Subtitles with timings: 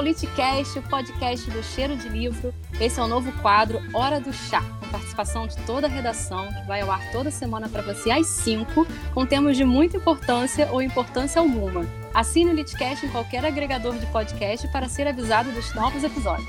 [0.00, 2.54] Ao Litcast, o podcast do Cheiro de Livro.
[2.80, 6.66] Esse é o novo quadro Hora do Chá, com participação de toda a redação, que
[6.66, 10.80] vai ao ar toda semana para você às 5, com temas de muita importância ou
[10.80, 11.84] importância alguma.
[12.14, 16.48] Assine o Litcast em qualquer agregador de podcast para ser avisado dos novos episódios.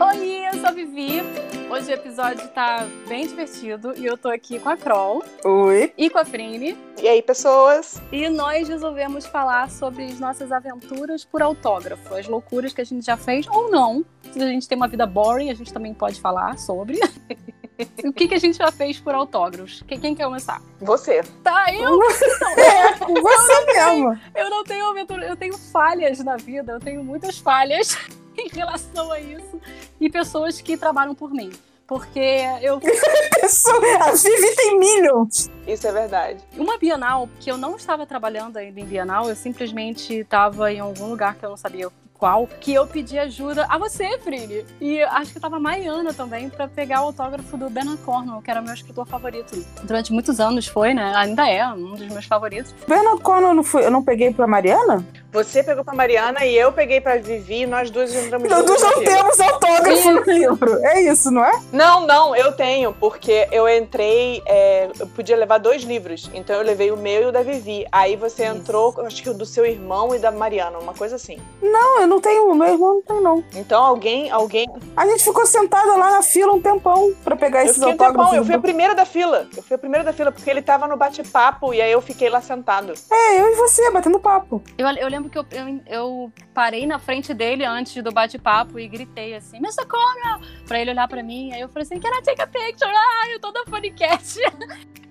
[0.00, 1.41] Oi, eu sou a Vivi.
[1.72, 5.24] Hoje o episódio tá bem divertido e eu tô aqui com a Kroll.
[5.42, 5.90] Oi.
[5.96, 6.76] E com a Frine.
[7.00, 7.98] E aí, pessoas?
[8.12, 13.06] E nós resolvemos falar sobre as nossas aventuras por autógrafo, as loucuras que a gente
[13.06, 14.04] já fez ou não.
[14.30, 17.00] Se a gente tem uma vida boring, a gente também pode falar sobre.
[18.04, 19.82] o que, que a gente já fez por autógrafos?
[19.88, 20.60] Quem, quem quer começar?
[20.78, 21.22] Você.
[21.42, 21.80] Tá, eu?
[21.80, 24.20] Então, é, você mesmo.
[24.34, 27.96] Eu não tenho aventura, eu tenho falhas na vida, eu tenho muitas falhas
[28.38, 29.60] em relação a isso.
[30.00, 31.50] E pessoas que trabalham por mim.
[31.86, 32.80] Porque eu.
[34.00, 35.50] a Vivi tem milhões.
[35.66, 36.40] Isso é verdade.
[36.56, 41.06] Uma Bienal, que eu não estava trabalhando ainda em Bienal, eu simplesmente estava em algum
[41.06, 41.90] lugar que eu não sabia
[42.22, 44.64] qual, que eu pedi ajuda a você, Frine.
[44.80, 48.48] E acho que tava a Mariana também para pegar o autógrafo do Ben Cornwell, que
[48.48, 49.60] era meu escritor favorito.
[49.82, 51.12] Durante muitos anos foi, né?
[51.16, 52.72] Ainda é um dos meus favoritos.
[52.86, 55.04] Ben Cornwell não foi, eu não peguei pra Mariana?
[55.32, 58.82] Você pegou pra Mariana e eu peguei pra Vivi e nós duas entramos Nós duas
[58.82, 60.78] não temos autógrafo no livro.
[60.84, 61.58] É isso, não é?
[61.72, 66.30] Não, não, eu tenho, porque eu entrei, é, eu podia levar dois livros.
[66.34, 67.86] Então eu levei o meu e o da Vivi.
[67.90, 68.54] Aí você isso.
[68.54, 71.38] entrou, acho que o do seu irmão e da Mariana, uma coisa assim.
[71.62, 73.44] Não, eu não tenho, meu irmão não tem, não.
[73.54, 74.68] Então alguém, alguém.
[74.94, 78.20] A gente ficou sentada lá na fila um tempão pra pegar esses eu autógrafos.
[78.20, 79.48] Um tempão, eu fui a primeira da fila.
[79.56, 82.28] Eu fui a primeira da fila, porque ele tava no bate-papo e aí eu fiquei
[82.28, 82.92] lá sentado.
[83.10, 84.62] É, eu e você, batendo papo.
[84.76, 88.88] Eu, eu lembro que eu, eu, eu parei na frente dele antes do bate-papo e
[88.88, 89.86] gritei assim, Mr.
[89.86, 90.42] Conrad!
[90.66, 91.52] Pra ele olhar pra mim.
[91.52, 92.90] Aí eu falei assim, can I take a picture?
[92.90, 94.38] Ah, eu tô da Funnycat.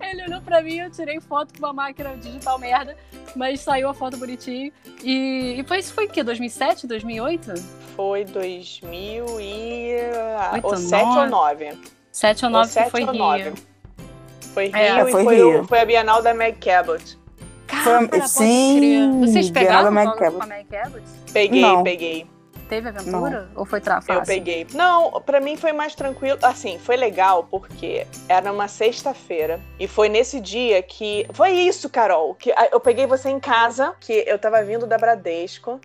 [0.02, 2.98] ele olhou pra mim, eu tirei foto com uma máquina digital merda,
[3.36, 4.72] mas saiu a foto bonitinho.
[5.04, 6.24] E, e foi isso foi o quê?
[6.24, 7.54] 2007, 2008?
[7.96, 9.96] Foi 2000 e...
[10.54, 11.78] Oito, ou 7 ou 9.
[12.12, 13.14] 7 ou 9 foi Rio.
[13.14, 13.54] 9.
[14.54, 15.68] Foi Rio é, e foi, foi, Rio.
[15.68, 17.21] foi a Bienal da Meg Cabot.
[17.72, 21.02] Cara, sim, Vocês pegaram o Meg com a Meg Cabot?
[21.32, 21.84] Peguei, Não.
[21.84, 22.28] peguei.
[22.68, 23.50] Teve aventura?
[23.54, 23.60] Não.
[23.60, 24.14] Ou foi fácil?
[24.14, 24.66] Eu peguei.
[24.74, 26.40] Não, para mim foi mais tranquilo.
[26.42, 29.60] Assim, foi legal porque era uma sexta-feira.
[29.78, 31.26] E foi nesse dia que.
[31.34, 32.34] Foi isso, Carol.
[32.36, 35.82] Que eu peguei você em casa, que eu tava vindo da Bradesco.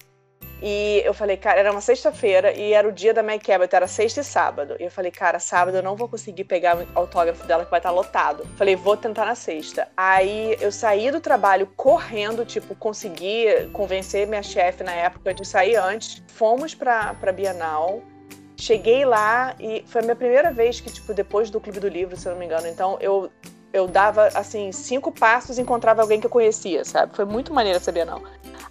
[0.63, 3.87] E eu falei, cara, era uma sexta-feira e era o dia da Meg Cabot, era
[3.87, 4.77] sexta e sábado.
[4.81, 7.79] E eu falei, cara, sábado eu não vou conseguir pegar o autógrafo dela que vai
[7.79, 8.47] estar lotado.
[8.57, 9.89] Falei, vou tentar na sexta.
[9.97, 15.77] Aí eu saí do trabalho correndo, tipo, consegui convencer minha chefe na época de sair
[15.77, 16.23] antes.
[16.29, 18.03] Fomos pra, pra Bienal.
[18.59, 22.17] Cheguei lá e foi a minha primeira vez que, tipo, depois do Clube do Livro,
[22.17, 22.67] se eu não me engano.
[22.67, 23.31] Então eu
[23.77, 27.15] eu dava, assim, cinco passos e encontrava alguém que eu conhecia, sabe?
[27.15, 28.23] Foi muito maneiro essa Bienal.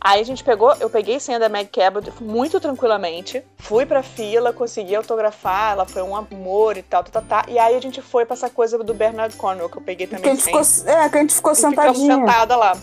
[0.02, 4.54] Aí a gente pegou, eu peguei senha da Meg Cabot muito tranquilamente, fui pra fila,
[4.54, 7.46] consegui autografar, ela foi um amor e tal, tá, tá, tá.
[7.50, 10.24] E aí a gente foi pra essa coisa do Bernard Cornwell, que eu peguei também.
[10.24, 12.16] Que a gente ficou, é, que a gente ficou sentadinha.
[12.18, 12.78] sentada lá.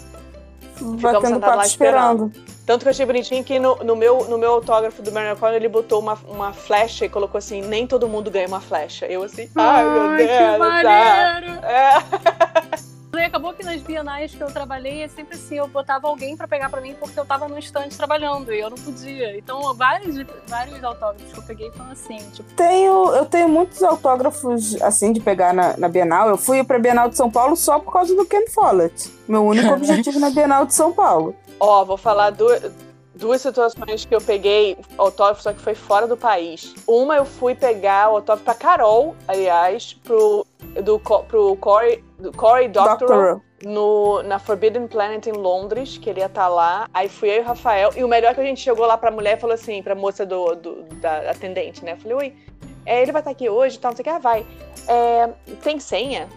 [0.81, 2.27] Batendo papo lá esperando.
[2.27, 2.52] esperando.
[2.65, 5.59] Tanto que eu achei bonitinho que no, no, meu, no meu autógrafo do Bernard Cornwell
[5.59, 9.07] ele botou uma, uma flecha e colocou assim: nem todo mundo ganha uma flecha.
[9.07, 10.31] Eu assim, ai, ai meu Deus.
[10.31, 11.61] Que maneiro.
[11.61, 11.69] Tá.
[11.69, 12.83] É.
[13.15, 16.49] E acabou que nas bienais que eu trabalhei, é sempre assim, eu botava alguém para
[16.49, 19.37] pegar para mim porque eu tava no estande trabalhando e eu não podia.
[19.37, 20.17] Então, vários,
[20.49, 22.53] vários autógrafos que eu peguei foram assim, tipo...
[22.55, 26.31] Tenho, eu tenho muitos autógrafos, assim, de pegar na, na Bienal.
[26.31, 29.13] Eu fui pra Bienal de São Paulo só por causa do Ken Follett.
[29.29, 31.37] Meu único objetivo na Bienal de São Paulo.
[31.65, 32.73] Ó, oh, vou falar duas,
[33.15, 36.75] duas situações que eu peguei autógrafo, só que foi fora do país.
[36.89, 40.45] Uma, eu fui pegar o autógrafo pra Carol, aliás, pro,
[40.83, 46.27] do, pro Corey do Cory Doctorow, no, na Forbidden Planet em Londres, que ele ia
[46.27, 46.89] estar tá lá.
[46.93, 47.91] Aí fui eu e o Rafael.
[47.95, 49.95] E o melhor é que a gente chegou lá pra mulher e falou assim, pra
[49.95, 51.95] moça do, do da atendente, né?
[51.95, 52.37] falei, oi,
[52.85, 54.11] é, ele vai estar tá aqui hoje e tal, não sei o que.
[54.11, 54.45] Ah, vai.
[54.89, 55.29] É,
[55.63, 56.29] tem senha?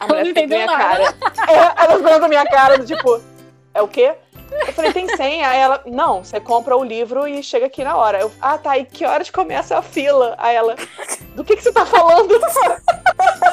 [0.00, 1.02] A mulher não entendeu minha cara.
[1.48, 3.20] É, ela ficou na minha cara, do tipo,
[3.74, 4.14] é o quê?
[4.50, 5.48] Eu falei, tem senha?
[5.48, 8.20] Aí ela, não, você compra o livro e chega aqui na hora.
[8.20, 10.34] Eu, ah, tá, e que horas começa a fila?
[10.38, 10.76] Aí ela,
[11.34, 12.34] do que, que você tá falando?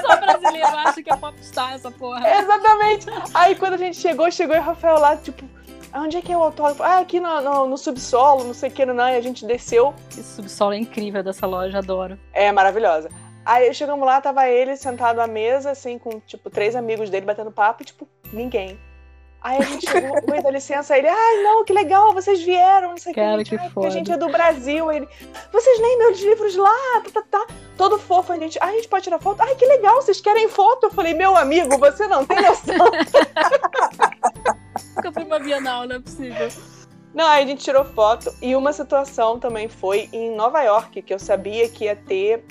[0.02, 2.28] Só brasileiro acha que é popstar essa porra.
[2.40, 3.08] Exatamente.
[3.34, 5.44] Aí quando a gente chegou, chegou e o Rafael lá, tipo,
[5.94, 6.84] onde é que é o autógrafo?
[6.84, 9.94] Ah, aqui no, no, no subsolo, não sei o que, não, e a gente desceu.
[10.12, 12.18] Esse subsolo é incrível dessa loja, adoro.
[12.34, 13.10] É maravilhosa.
[13.46, 17.52] Aí chegamos lá, tava ele sentado à mesa, assim, com, tipo, três amigos dele batendo
[17.52, 18.80] papo e, tipo, ninguém.
[19.46, 22.98] Aí a gente chegou, oi, dá licença, ele, ai, não, que legal, vocês vieram, não
[22.98, 23.22] sei o que.
[23.22, 24.92] Cara, gente, que "Ah, porque foda." a gente é do Brasil.
[24.92, 25.08] Ele,
[25.54, 27.54] vocês leem meus livros lá, tá, tá, tá.
[27.78, 29.42] Todo fofo, a gente, ai, a gente pode tirar foto?
[29.42, 30.88] Ai, que legal, vocês querem foto?
[30.88, 32.90] Eu falei, meu amigo, você não tem noção.
[34.96, 36.50] Nunca fui uma Bienal, não é possível.
[37.14, 38.34] Não, aí a gente tirou foto.
[38.42, 42.44] E uma situação também foi em Nova York, que eu sabia que ia ter.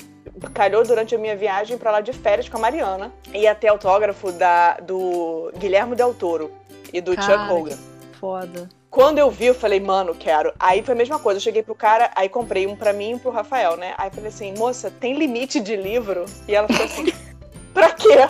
[0.53, 3.13] Calhou durante a minha viagem pra lá de férias com a Mariana.
[3.33, 6.51] Ia ter autógrafo da, do Guilherme Del Toro
[6.93, 7.79] e do Cara, Chuck Hogan.
[8.21, 8.69] Foda.
[8.91, 10.53] Quando eu vi, eu falei, mano, quero.
[10.59, 11.39] Aí foi a mesma coisa.
[11.39, 13.93] Eu cheguei pro cara, aí comprei um pra mim e um pro Rafael, né?
[13.99, 16.25] Aí eu falei assim, moça, tem limite de livro?
[16.47, 17.13] E ela falou assim,
[17.75, 18.29] pra quê?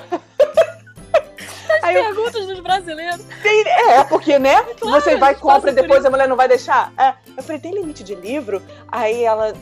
[1.83, 3.21] Aí eu, Perguntas dos brasileiros.
[3.43, 4.63] tem, é, porque, né?
[4.81, 6.91] Claro, você vai, compra e depois a mulher não vai deixar?
[6.99, 7.13] É.
[7.37, 8.63] Eu falei, tem limite de livro?
[8.91, 9.53] Aí ela.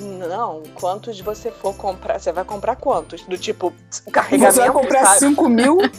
[0.00, 2.18] Não, quantos você for comprar?
[2.18, 3.22] Você vai comprar quantos?
[3.22, 3.72] Do tipo,
[4.10, 4.54] carregamento.
[4.54, 5.18] Você vai comprar sabe?
[5.18, 5.78] 5 mil?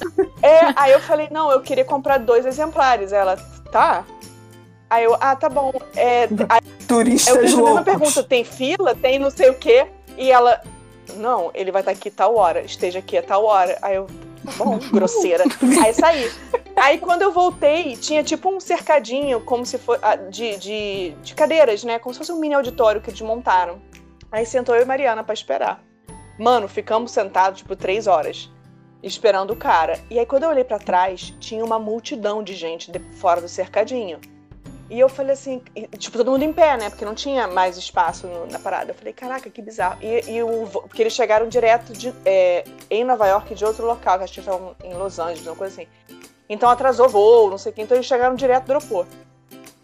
[0.44, 3.13] É, aí eu falei, não, eu queria comprar dois exemplares.
[3.13, 3.38] Ela,
[3.71, 4.03] tá?
[4.89, 5.71] Aí eu, ah, tá bom.
[5.95, 8.95] É, aí Turistas eu fiz a mesma pergunta: tem fila?
[8.95, 9.88] Tem não sei o quê?
[10.18, 10.59] E ela,
[11.15, 13.77] não, ele vai estar aqui tal hora, esteja aqui a tal hora.
[13.81, 14.07] Aí eu,
[14.44, 15.45] tá bom, grosseira.
[15.81, 16.30] Aí saí.
[16.75, 21.83] Aí quando eu voltei, tinha tipo um cercadinho, como se fosse de, de, de cadeiras,
[21.83, 22.00] né?
[22.00, 23.80] Como se fosse um mini auditório que desmontaram.
[24.31, 25.83] Aí sentou eu e Mariana pra esperar.
[26.39, 28.50] Mano, ficamos sentados tipo três horas,
[29.04, 30.00] esperando o cara.
[30.10, 33.48] E aí quando eu olhei pra trás, tinha uma multidão de gente de- fora do
[33.50, 34.19] cercadinho.
[34.89, 35.62] E eu falei assim,
[35.98, 36.89] tipo, todo mundo em pé, né?
[36.89, 38.92] Porque não tinha mais espaço no- na parada.
[38.92, 39.98] Eu falei, caraca, que bizarro.
[40.01, 44.18] E, e o, porque eles chegaram direto de, é, em Nova York de outro local,
[44.18, 45.89] que acho que estavam em Los Angeles, uma coisa assim.
[46.50, 47.81] Então atrasou voo, não sei o que.
[47.81, 49.16] Então eles chegaram direto do aeroporto.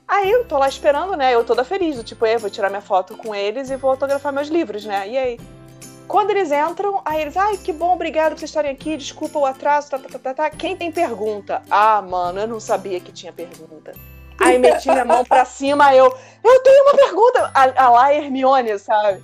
[0.07, 1.35] Aí eu tô lá esperando, né?
[1.35, 4.31] Eu toda feliz, do tipo, eu vou tirar minha foto com eles e vou autografar
[4.31, 5.07] meus livros, né?
[5.07, 5.39] E aí?
[6.07, 9.45] Quando eles entram, aí eles, ai, que bom, obrigado por vocês estarem aqui, desculpa o
[9.45, 10.49] atraso, tá, tá, tá, tá, tá.
[10.49, 11.61] Quem tem pergunta?
[11.69, 13.91] Ah, mano, eu não sabia que tinha pergunta.
[14.39, 16.05] Aí meti minha mão pra cima, eu,
[16.43, 17.51] eu tenho uma pergunta.
[17.53, 19.21] A, a lá Hermione, sabe?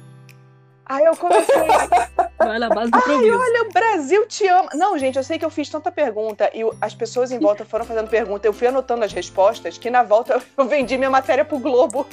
[0.86, 1.56] Aí eu comecei,
[2.38, 4.70] Vai na base do ai, olha, o Brasil te ama.
[4.74, 7.86] Não, gente, eu sei que eu fiz tanta pergunta e as pessoas em volta foram
[7.86, 8.46] fazendo pergunta.
[8.46, 12.06] Eu fui anotando as respostas, que na volta eu, eu vendi minha matéria pro Globo.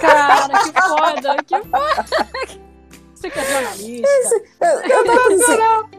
[0.00, 2.06] Cara, que foda, que foda.
[3.14, 4.08] Você que é jornalista.
[4.60, 5.92] Eu, eu, assim,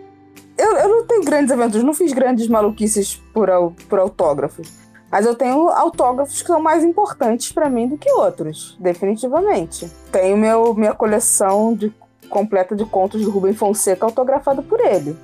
[0.57, 3.49] eu, eu não tenho grandes aventuras, não fiz grandes maluquices por,
[3.89, 4.71] por autógrafos.
[5.11, 9.87] Mas eu tenho autógrafos que são mais importantes pra mim do que outros, definitivamente.
[10.11, 11.93] Tenho meu, minha coleção de,
[12.33, 15.15] completa de contos do Rubem Fonseca autografado por ele.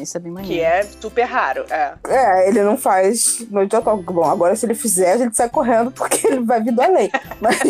[0.00, 0.52] Isso é bem maneiro.
[0.52, 1.64] Que é super raro.
[1.70, 1.94] É.
[2.08, 4.12] É, ele não faz noite de autógrafo.
[4.12, 7.08] Bom, agora se ele fizer, a gente sai correndo porque ele vai vir do além.
[7.40, 7.60] Mas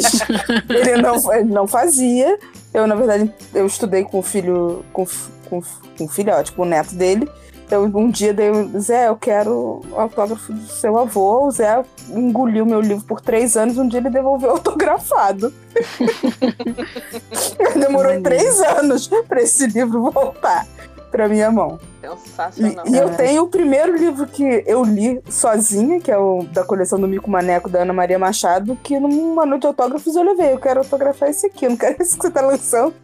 [0.69, 2.39] ele não, ele não fazia.
[2.73, 5.05] Eu, na verdade, eu estudei com o filho, com,
[5.51, 5.61] com,
[5.99, 7.29] com o filho, ó, tipo, o neto dele.
[7.71, 11.47] Eu um dia dei, Zé, eu quero o autógrafo do seu avô.
[11.47, 13.79] O Zé engoliu meu livro por três anos.
[13.79, 15.53] Um dia ele devolveu autografado.
[17.79, 20.67] Demorou três anos para esse livro voltar
[21.11, 21.79] para minha mão.
[22.25, 22.87] Sensacional.
[22.87, 23.15] E, e eu É.
[23.15, 27.29] tenho o primeiro livro que eu li sozinha, que é o da coleção do Mico
[27.31, 30.53] Maneco da Ana Maria Machado, que numa noite de autógrafos eu levei.
[30.53, 32.95] Eu quero autografar esse aqui, eu não quero esse que você tá lançando.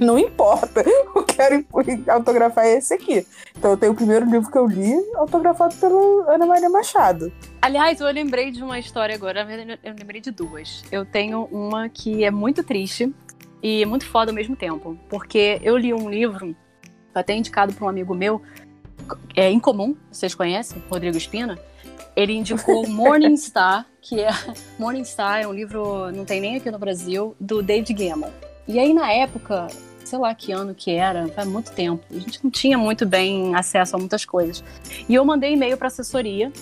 [0.00, 0.82] Não importa,
[1.14, 1.64] eu quero
[2.08, 3.26] autografar esse aqui.
[3.56, 7.30] Então eu tenho o primeiro livro que eu li, autografado pela Ana Maria Machado.
[7.60, 9.46] Aliás, eu lembrei de uma história agora.
[9.84, 10.82] Eu lembrei de duas.
[10.90, 13.14] Eu tenho uma que é muito triste
[13.62, 14.96] e muito foda ao mesmo tempo.
[15.10, 16.56] Porque eu li um livro,
[17.14, 18.40] até indicado por um amigo meu,
[19.36, 21.58] é incomum, vocês conhecem, Rodrigo Espina.
[22.16, 24.30] Ele indicou Morning Star, que é.
[24.78, 28.32] Morning Star é um livro, não tem nem aqui no Brasil, do David Gemmell.
[28.66, 29.66] E aí, na época,
[30.10, 33.54] sei lá que ano que era, faz muito tempo, a gente não tinha muito bem
[33.54, 34.62] acesso a muitas coisas.
[35.08, 36.52] E eu mandei e-mail para assessoria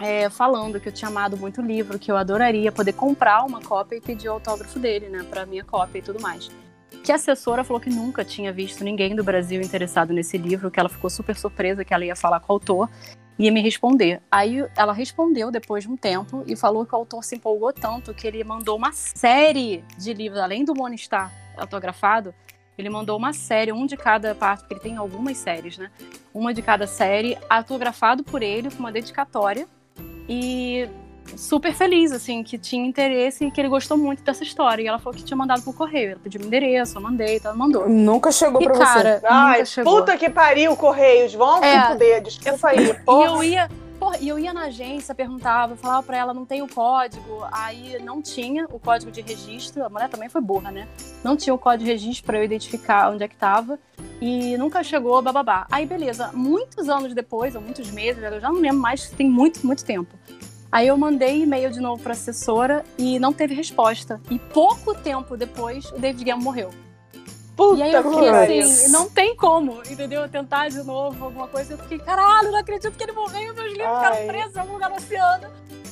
[0.00, 3.60] é, falando que eu tinha amado muito o livro, que eu adoraria poder comprar uma
[3.60, 6.50] cópia e pedir o autógrafo dele, né, para minha cópia e tudo mais.
[7.04, 10.80] Que a assessora falou que nunca tinha visto ninguém do Brasil interessado nesse livro, que
[10.80, 12.88] ela ficou super surpresa que ela ia falar com o autor
[13.38, 14.22] e ia me responder.
[14.30, 18.14] Aí ela respondeu depois de um tempo e falou que o autor se empolgou tanto
[18.14, 22.34] que ele mandou uma série de livros, além do Monistar autografado,
[22.82, 25.90] ele mandou uma série, um de cada parte, porque ele tem algumas séries, né?
[26.32, 29.66] Uma de cada série, autografado por ele, com uma dedicatória.
[30.28, 30.88] E
[31.36, 34.82] super feliz, assim, que tinha interesse e que ele gostou muito dessa história.
[34.82, 36.12] E ela falou que tinha mandado pro correio.
[36.12, 37.88] Ela pediu o endereço, eu mandei, então ela mandou.
[37.88, 38.84] Nunca chegou E pra você.
[38.84, 39.96] cara, Ai, nunca chegou.
[40.00, 41.34] puta que pariu, Correios.
[41.34, 41.82] Vão É.
[41.86, 42.90] se fuder, desculpa aí.
[42.90, 43.26] E Porra.
[43.26, 43.68] eu ia.
[43.98, 47.44] Porra, e eu ia na agência, perguntava, falava pra ela, não tem o código.
[47.50, 49.84] Aí não tinha o código de registro.
[49.84, 50.86] A mulher também foi burra, né?
[51.24, 53.78] Não tinha o código de registro para eu identificar onde é que tava.
[54.20, 55.66] E nunca chegou, bababá.
[55.70, 56.30] Aí, beleza.
[56.32, 60.16] Muitos anos depois, ou muitos meses, eu já não lembro mais, tem muito, muito tempo.
[60.70, 64.20] Aí eu mandei e-mail de novo pra assessora e não teve resposta.
[64.30, 66.70] E pouco tempo depois, o David Gale morreu.
[67.58, 70.28] Puta e aí eu fiquei que assim, não tem como, entendeu?
[70.28, 71.74] Tentar de novo alguma coisa.
[71.74, 73.96] Eu fiquei, caralho, não acredito que ele morreu, meus livros Ai.
[73.96, 75.48] ficaram presos em algum lugar no oceano.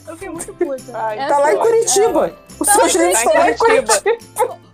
[0.06, 0.82] Eu fiquei muito puta.
[0.96, 2.36] Ai, Essa Tá lá em foi- Curitiba.
[2.60, 3.56] Os Tá seus em livros Tá estão lá em.
[3.56, 4.02] Curitiba.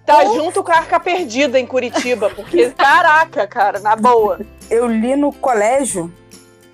[0.05, 4.39] Tá junto com a Arca Perdida em Curitiba, porque, caraca, cara, na boa.
[4.69, 6.13] Eu li no colégio,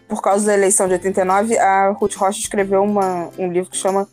[0.09, 4.09] por causa da eleição de 89, a Ruth Rocha escreveu uma, um livro que chama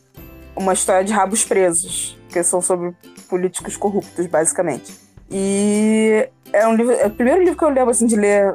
[0.56, 2.94] Uma História de Rabos Presos, que são sobre
[3.28, 5.04] políticos corruptos, basicamente.
[5.30, 8.54] E é um livro, é o primeiro livro que eu lembro assim, de ler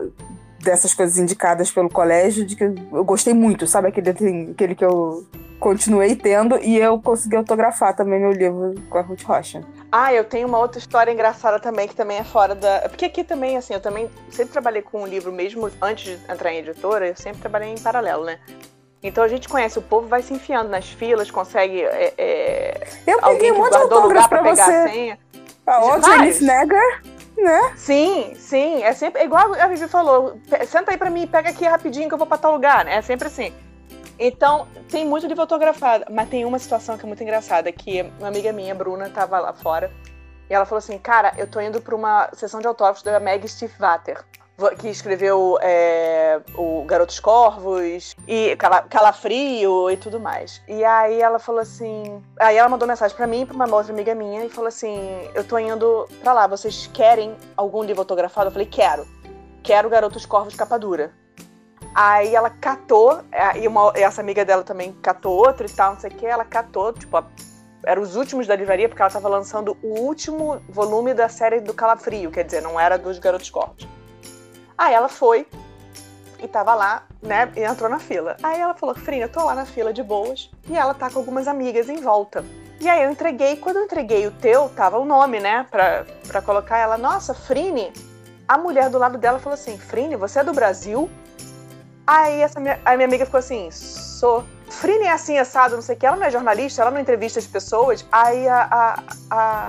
[0.62, 3.88] dessas coisas indicadas pelo colégio, de que eu gostei muito, sabe?
[3.88, 5.26] Aquele, assim, aquele que eu
[5.58, 9.62] continuei tendo, e eu consegui autografar também meu livro com a Ruth Rocha.
[9.92, 12.88] Ah, eu tenho uma outra história engraçada também, que também é fora da.
[12.88, 16.52] Porque aqui também, assim, eu também sempre trabalhei com um livro mesmo antes de entrar
[16.52, 18.38] em editora, eu sempre trabalhei em paralelo, né?
[19.02, 21.82] Então a gente conhece, o povo vai se enfiando nas filas, consegue.
[21.82, 25.18] é, é, Eu alguém peguei um monte de autógrafo pra pra pegar a senha.
[25.76, 26.40] Audrey Vários.
[26.40, 27.02] Nightnegger,
[27.36, 27.72] né?
[27.76, 28.82] Sim, sim.
[28.82, 29.22] É sempre.
[29.22, 32.26] é Igual a Vivi falou, senta aí pra mim, pega aqui rapidinho que eu vou
[32.26, 32.96] pra tal lugar, né?
[32.96, 33.52] É sempre assim.
[34.18, 36.04] Então, tem muito livro autografado.
[36.10, 39.52] Mas tem uma situação que é muito engraçada, que uma amiga minha, Bruna, tava lá
[39.54, 39.90] fora.
[40.48, 43.48] E ela falou assim, cara, eu tô indo pra uma sessão de autógrafos da Meg
[43.48, 44.22] Stiefvater.
[44.78, 50.60] Que escreveu é, o Garotos Corvos e Cala- Calafrio e tudo mais.
[50.68, 52.22] E aí ela falou assim.
[52.38, 54.98] Aí ela mandou mensagem pra mim e pra uma outra amiga minha e falou assim:
[55.34, 58.48] Eu tô indo pra lá, vocês querem algum livro autografado?
[58.48, 59.06] Eu falei, quero.
[59.62, 61.12] Quero Garotos Corvos capa dura.
[61.94, 66.00] Aí ela catou, é, e uma- essa amiga dela também catou outro e tal, não
[66.00, 67.22] sei o que, ela catou, tipo,
[67.84, 71.74] eram os últimos da livraria, porque ela tava lançando o último volume da série do
[71.74, 73.88] Calafrio, quer dizer, não era dos Garotos Corvos.
[74.80, 75.46] Aí ela foi
[76.42, 78.38] e tava lá, né, e entrou na fila.
[78.42, 81.18] Aí ela falou, Frina, eu tô lá na fila de boas, e ela tá com
[81.18, 82.42] algumas amigas em volta.
[82.80, 86.40] E aí eu entreguei, quando eu entreguei o teu, tava o nome, né, pra, pra
[86.40, 87.92] colocar ela, nossa, Frine,
[88.48, 91.10] a mulher do lado dela falou assim, Frine, você é do Brasil?
[92.06, 94.46] Aí essa minha, a minha amiga ficou assim, sou.
[94.70, 96.06] Frine é assim, assado, não sei o que.
[96.06, 98.04] Ela não é jornalista, ela não entrevista as pessoas.
[98.10, 99.66] Aí a, a, a,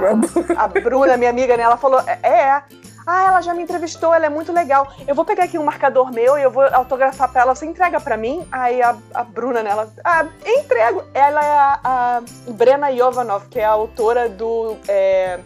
[0.63, 2.63] a Bruna, minha amiga, né, ela falou, é, é.
[3.05, 4.91] Ah, ela já me entrevistou, ela é muito legal.
[5.07, 7.55] Eu vou pegar aqui um marcador meu e eu vou autografar pra ela.
[7.55, 8.47] Você entrega pra mim?
[8.51, 11.03] Aí a, a Bruna, né, ela, ah, entrego.
[11.13, 15.39] Ela é a, a Brena Jovanov, que é a autora do é,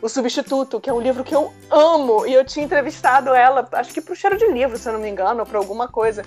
[0.00, 2.26] O Substituto, que é um livro que eu amo.
[2.26, 5.08] E eu tinha entrevistado ela, acho que pro cheiro de livro, se eu não me
[5.08, 6.24] engano, ou pra alguma coisa.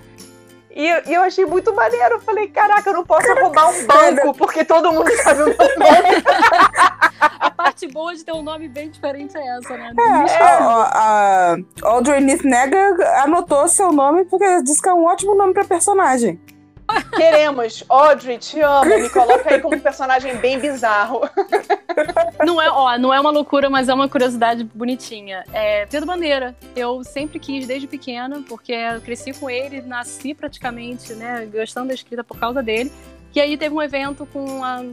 [0.76, 2.16] E, e eu achei muito maneiro.
[2.16, 5.56] Eu falei, caraca, eu não posso roubar um banco, porque todo mundo sabe o meu
[5.56, 6.24] nome.
[7.40, 9.94] A parte boa de ter um nome bem diferente é essa, né?
[9.98, 15.54] É, a, a Audrey Nightnegger anotou seu nome porque disse que é um ótimo nome
[15.54, 16.40] pra personagem.
[17.16, 17.84] Queremos.
[17.90, 18.86] Audrey, te amo.
[18.86, 21.22] Me coloca aí como um personagem bem bizarro.
[22.46, 25.44] Não é, ó, não é uma loucura, mas é uma curiosidade bonitinha.
[25.54, 26.56] É Pedro Bandeira.
[26.76, 31.94] Eu sempre quis desde pequena, porque eu cresci com ele, nasci praticamente, né, gostando da
[31.94, 32.92] escrita por causa dele.
[33.34, 34.84] E aí teve um evento com a-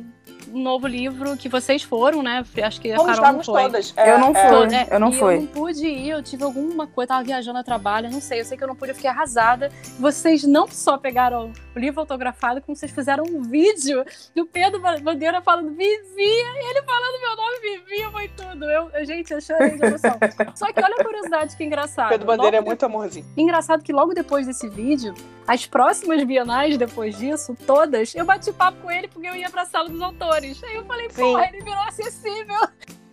[0.53, 2.45] novo livro que vocês foram, né?
[2.63, 3.63] Acho que a Carol não foi.
[3.63, 3.95] todas.
[3.97, 4.67] Eu não é, fui.
[4.69, 4.87] né?
[4.91, 5.35] eu não e fui.
[5.37, 8.45] eu não pude ir, eu tive alguma coisa, tava viajando a trabalho, não sei, eu
[8.45, 9.71] sei que eu não pude, eu fiquei arrasada.
[9.99, 14.05] Vocês não só pegaram o livro autografado, como vocês fizeram um vídeo
[14.35, 18.65] do Pedro Bandeira falando Vivi, e ele falando meu nome Vivi, foi tudo.
[18.65, 20.19] Eu, eu- gente, eu chorei de emoção.
[20.55, 22.09] Só que olha a curiosidade que engraçado.
[22.11, 23.27] Pedro Bandeira é Logo muito amorzinho.
[23.37, 25.15] Engraçado que logo depois desse vídeo,
[25.47, 29.65] as próximas bienais depois disso, todas, eu bati papo com ele porque eu ia pra
[29.65, 30.42] sala dos autores.
[30.43, 31.23] Aí eu falei, Sim.
[31.23, 32.61] porra, ele virou acessível.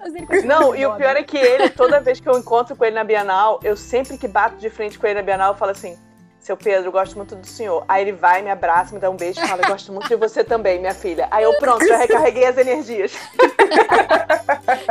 [0.03, 2.95] Ele Não, e o pior é que ele, toda vez que eu encontro com ele
[2.95, 5.97] na Bienal, eu sempre que bato de frente com ele na Bienal, eu falo assim:
[6.39, 7.83] Seu Pedro, eu gosto muito do senhor.
[7.85, 10.41] Aí ele vai, me abraça, me dá um beijo e fala: gosto muito de você
[10.43, 11.27] também, minha filha.
[11.29, 13.11] Aí eu, pronto, já recarreguei as energias.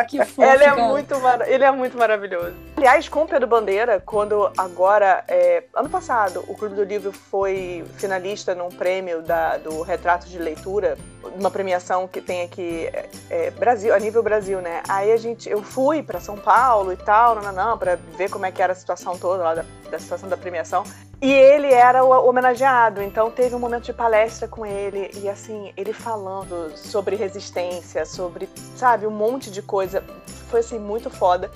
[0.08, 0.82] Que fofo, Ele é cara.
[0.84, 2.54] muito, mara- ele é muito maravilhoso.
[2.76, 7.84] Aliás, com o Pedro Bandeira, quando agora, é, ano passado, o Clube do Livro foi
[7.96, 13.50] finalista num prêmio da- do Retrato de Leitura, uma premiação que tem aqui é, é,
[13.50, 14.82] Brasil, a nível Brasil, né?
[14.88, 18.30] Aí a gente, eu fui pra São Paulo e tal, não, não, não, pra ver
[18.30, 20.84] como é que era a situação toda lá da, da situação da premiação.
[21.20, 25.72] E ele era o homenageado, então teve um momento de palestra com ele, e assim,
[25.76, 30.04] ele falando sobre resistência, sobre, sabe, um monte de coisa.
[30.48, 31.50] Foi assim, muito foda.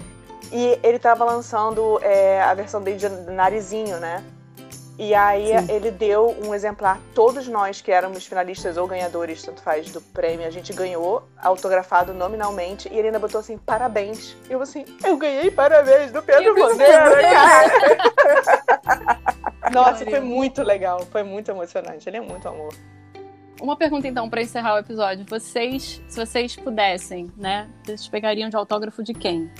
[0.51, 4.25] E ele tava lançando é, a versão dele de Narizinho, né?
[5.05, 5.67] E aí Sim.
[5.69, 10.47] ele deu um exemplar, todos nós que éramos finalistas ou ganhadores, tanto faz, do prêmio,
[10.47, 14.37] a gente ganhou, autografado nominalmente, e ele ainda botou assim, parabéns.
[14.49, 17.73] E eu assim, eu ganhei parabéns do Pedro Bandeira, cara!
[19.75, 22.73] Nossa, foi muito legal, foi muito emocionante, ele é muito amor.
[23.61, 25.27] Uma pergunta então pra encerrar o episódio.
[25.29, 29.51] Vocês, se vocês pudessem, né, vocês pegariam de autógrafo de quem?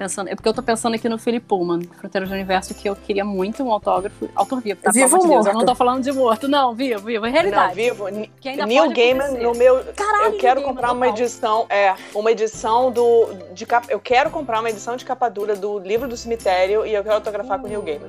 [0.00, 2.96] Pensando, é porque eu tô pensando aqui no Philip Pullman, Fronteiras do Universo, que eu
[2.96, 4.30] queria muito um autógrafo.
[4.34, 4.90] Autor vivo, tá?
[4.90, 7.26] Vivo amor de Deus, ou Eu não tô falando de morto, não, vivo, vivo.
[7.26, 7.68] É realidade.
[7.68, 9.84] Não, vivo, Ni- que ainda Neil Gaiman no meu.
[9.94, 11.20] Caralho, eu quero comprar uma total.
[11.22, 15.54] edição, é, uma edição do de capa, eu quero comprar uma edição de capa dura
[15.54, 18.08] do livro do cemitério e eu quero autografar com o Neil Gaiman.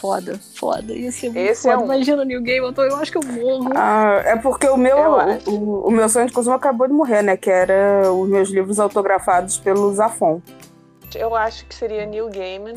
[0.00, 0.94] Foda, foda.
[0.94, 1.82] Isso é Esse é foda.
[1.82, 1.84] um.
[1.94, 3.72] Imagina o Neil Gaiman, eu tô- eu acho que eu morro.
[3.76, 5.50] Ah, é porque o meu, Eu acho.
[5.50, 7.36] o, o meu sonho de consumo acabou de morrer, né?
[7.36, 10.40] Que era os meus livros autografados pelo Zafon.
[11.16, 12.74] Eu acho que seria Neil Gaiman.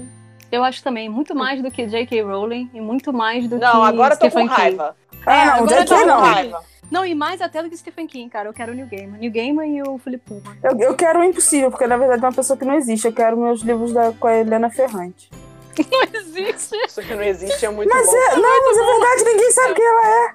[0.52, 2.24] Eu acho também, muito mais do que J.K.
[2.24, 4.48] Rowling e muito mais do que Não, agora eu tô com King.
[4.54, 4.96] raiva.
[5.26, 6.20] Ah, não, agora eu tô com não.
[6.22, 6.64] raiva.
[6.90, 8.50] Não, e mais até do que Stephen King, cara.
[8.50, 9.20] Eu quero o Neil Gaiman.
[9.20, 10.58] Neil Gaiman e o Philip Pullman.
[10.64, 13.06] Eu, eu quero o impossível, porque na verdade é uma pessoa que não existe.
[13.06, 15.30] Eu quero meus livros da, com a Helena Ferrante.
[15.80, 16.76] Não existe.
[16.86, 18.18] Isso que não existe é muito Mas bom.
[18.18, 20.34] é, não, mas é verdade, ninguém sabe quem ela é.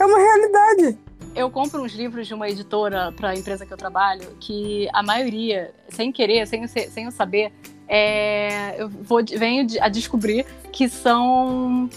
[0.00, 0.98] É uma realidade.
[1.34, 5.02] Eu compro uns livros de uma editora para a empresa que eu trabalho que a
[5.02, 7.52] maioria, sem querer, sem, sem eu saber,
[7.88, 11.88] é, eu vou, venho a descobrir que são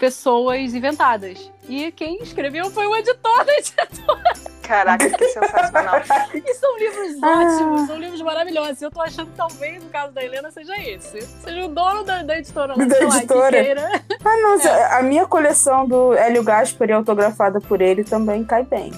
[0.00, 1.50] pessoas inventadas.
[1.68, 4.32] E quem escreveu foi o editor da editora.
[4.62, 6.00] Caraca, que sensacional.
[6.34, 7.28] E são livros Ah.
[7.44, 8.80] ótimos, são livros maravilhosos.
[8.82, 11.20] Eu tô achando que talvez, no caso da Helena, seja esse.
[11.20, 12.74] Seja o dono da, da editora.
[12.76, 13.62] lá, Da sei lá, que editora.
[13.64, 14.02] queira.
[14.24, 18.92] Ah, não, a minha coleção do Hélio Gaspari autografada por ele também cai bem.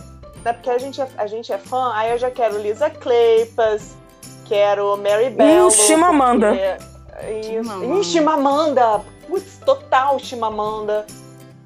[0.44, 3.94] É porque a gente é, a gente é fã, aí eu já quero Lisa Kleypas,
[4.46, 5.70] quero Mary Bell.
[5.70, 6.54] Chimamanda.
[6.54, 7.48] Isso.
[7.48, 7.98] Chimamanda.
[8.00, 9.00] Ih, Chimamanda.
[9.32, 11.06] Putz, total Chimamanda.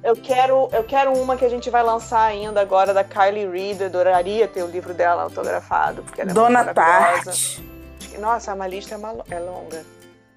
[0.01, 3.81] Eu quero, eu quero uma que a gente vai lançar ainda agora da Kylie Reid.
[3.81, 6.73] Eu adoraria ter o livro dela autografado, porque ela é Dona.
[6.73, 7.61] Tarte.
[8.19, 9.83] Nossa, a lista é, uma- é longa.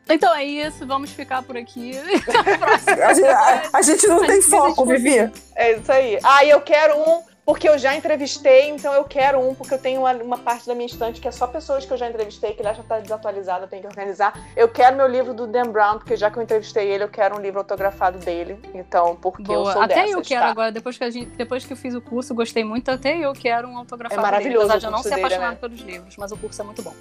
[0.09, 1.93] Então é isso, vamos ficar por aqui.
[3.07, 5.31] A gente, a- a gente não A tem gente foco, Vivi.
[5.55, 6.19] É isso aí.
[6.25, 10.03] Ah, eu quero um, porque eu já entrevistei, então eu quero um, porque eu tenho
[10.03, 12.63] uma, uma parte da minha estante que é só pessoas que eu já entrevistei, que
[12.63, 14.41] ele já tá desatualizado, eu tenho que organizar.
[14.55, 17.37] Eu quero meu livro do Dan Brown, porque já que eu entrevistei ele, eu quero
[17.37, 18.57] um livro autografado dele.
[18.73, 19.73] Então, porque eu Boa.
[19.73, 20.49] sou Até dessas, eu quero tá?
[20.49, 23.33] agora, depois que, a gente, depois que eu fiz o curso, gostei muito, até eu
[23.33, 25.59] quero um autografado É maravilhoso dele, apesar de eu não ser dele, apaixonado né?
[25.61, 26.95] pelos livros, mas o curso é muito bom.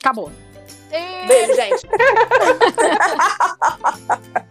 [0.00, 0.32] Acabou.
[1.28, 1.86] Beijo, gente.